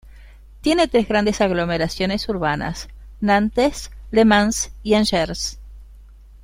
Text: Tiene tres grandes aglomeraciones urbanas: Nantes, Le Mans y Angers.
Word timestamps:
Tiene 0.61 0.87
tres 0.87 1.07
grandes 1.07 1.41
aglomeraciones 1.41 2.27
urbanas: 2.27 2.87
Nantes, 3.19 3.91
Le 4.09 4.25
Mans 4.25 4.71
y 4.81 4.95
Angers. 4.95 5.59